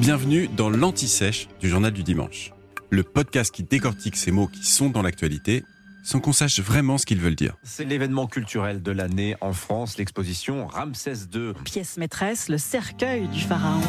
[0.00, 2.52] Bienvenue dans l'Anti-Sèche du Journal du Dimanche,
[2.90, 5.64] le podcast qui décortique ces mots qui sont dans l'actualité
[6.04, 7.56] sans qu'on sache vraiment ce qu'ils veulent dire.
[7.62, 11.52] C'est l'événement culturel de l'année en France, l'exposition Ramsès II.
[11.64, 13.80] Pièce maîtresse, le cercueil du pharaon.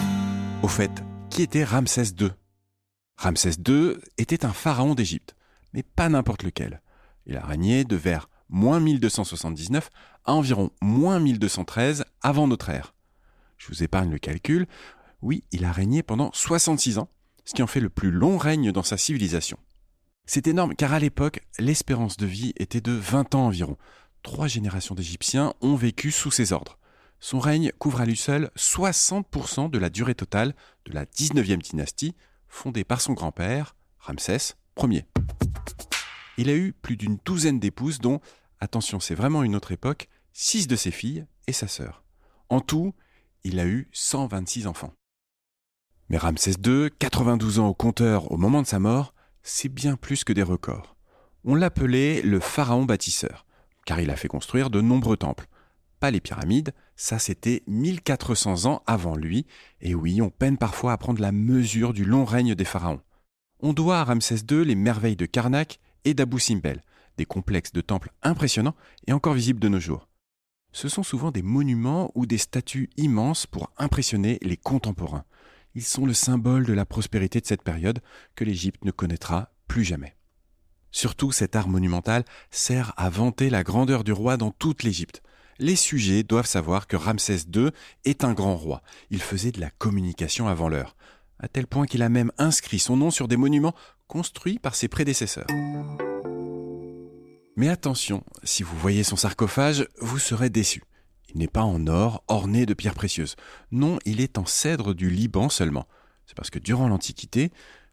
[0.61, 0.91] Au fait,
[1.29, 2.29] qui était Ramsès II
[3.17, 5.35] Ramsès II était un pharaon d'Égypte,
[5.73, 6.81] mais pas n'importe lequel.
[7.25, 9.89] Il a régné de vers moins 1279
[10.25, 12.93] à environ moins 1213 avant notre ère.
[13.57, 14.67] Je vous épargne le calcul.
[15.23, 17.07] Oui, il a régné pendant 66 ans,
[17.45, 19.57] ce qui en fait le plus long règne dans sa civilisation.
[20.25, 23.77] C'est énorme car à l'époque, l'espérance de vie était de 20 ans environ.
[24.21, 26.77] Trois générations d'Égyptiens ont vécu sous ses ordres.
[27.21, 30.55] Son règne couvre à lui seul 60% de la durée totale
[30.85, 32.15] de la 19e dynastie,
[32.49, 35.05] fondée par son grand-père, Ramsès Ier.
[36.37, 38.19] Il a eu plus d'une douzaine d'épouses dont,
[38.59, 42.03] attention c'est vraiment une autre époque, six de ses filles et sa sœur.
[42.49, 42.93] En tout,
[43.45, 44.93] il a eu 126 enfants.
[46.13, 50.23] Mais Ramsès II, 92 ans au compteur au moment de sa mort, c'est bien plus
[50.23, 50.95] que des records.
[51.43, 53.47] On l'appelait le pharaon bâtisseur,
[53.87, 55.47] car il a fait construire de nombreux temples.
[55.99, 59.47] Pas les pyramides, ça c'était 1400 ans avant lui,
[59.81, 63.01] et oui, on peine parfois à prendre la mesure du long règne des pharaons.
[63.59, 66.83] On doit à Ramsès II les merveilles de Karnak et d'Abou Simbel,
[67.17, 68.75] des complexes de temples impressionnants
[69.07, 70.07] et encore visibles de nos jours.
[70.73, 75.25] Ce sont souvent des monuments ou des statues immenses pour impressionner les contemporains.
[75.75, 77.99] Ils sont le symbole de la prospérité de cette période
[78.35, 80.15] que l'Égypte ne connaîtra plus jamais.
[80.91, 85.23] Surtout, cet art monumental sert à vanter la grandeur du roi dans toute l'Égypte.
[85.57, 87.69] Les sujets doivent savoir que Ramsès II
[88.05, 88.83] est un grand roi.
[89.09, 90.95] Il faisait de la communication avant l'heure,
[91.39, 93.75] à tel point qu'il a même inscrit son nom sur des monuments
[94.07, 95.47] construits par ses prédécesseurs.
[97.55, 100.83] Mais attention, si vous voyez son sarcophage, vous serez déçu.
[101.35, 103.35] N'est pas en or orné de pierres précieuses.
[103.71, 105.87] Non, il est en cèdre du Liban seulement.
[106.25, 107.51] C'est parce que durant l'Antiquité,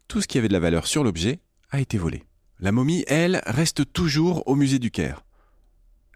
[0.08, 2.24] tout ce qui avait de la valeur sur l'objet a été volé.
[2.58, 5.24] La momie, elle, reste toujours au musée du Caire.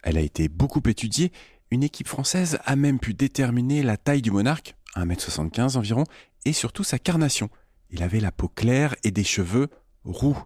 [0.03, 1.33] Elle a été beaucoup étudiée.
[1.71, 6.05] Une équipe française a même pu déterminer la taille du monarque, 1m75 environ,
[6.45, 7.49] et surtout sa carnation.
[7.91, 9.69] Il avait la peau claire et des cheveux
[10.05, 10.39] roux.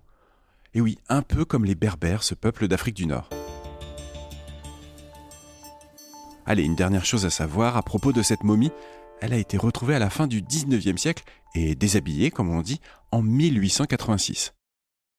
[0.75, 3.29] Et oui, un peu comme les Berbères, ce peuple d'Afrique du Nord.
[6.51, 8.71] Allez, une dernière chose à savoir à propos de cette momie,
[9.21, 12.81] elle a été retrouvée à la fin du 19e siècle et déshabillée, comme on dit,
[13.13, 14.55] en 1886.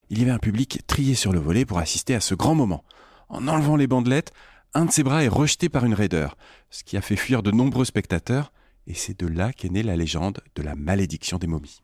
[0.09, 2.83] Il y avait un public trié sur le volet pour assister à ce grand moment.
[3.29, 4.31] En enlevant les bandelettes,
[4.73, 6.35] un de ses bras est rejeté par une raideur,
[6.71, 8.51] ce qui a fait fuir de nombreux spectateurs,
[8.87, 11.83] et c'est de là qu'est née la légende de la malédiction des momies.